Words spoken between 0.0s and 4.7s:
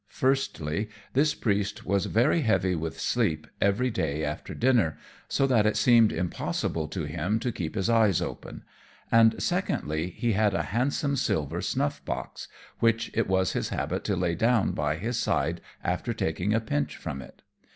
Firstly, this Priest was very heavy with sleep every day after